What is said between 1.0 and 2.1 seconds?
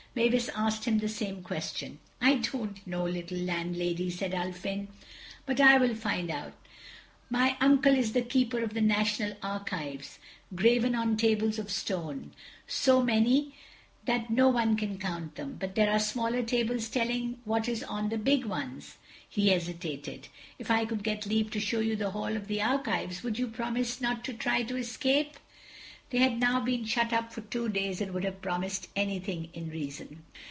same question.